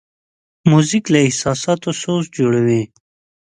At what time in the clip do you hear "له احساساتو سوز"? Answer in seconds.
1.13-2.23